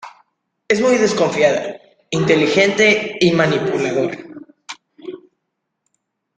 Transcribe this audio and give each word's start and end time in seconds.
Es 0.67 0.81
muy 0.81 0.97
desconfiada, 0.97 1.79
inteligente 2.09 3.17
y 3.21 3.33
manipuladora. 3.33 4.17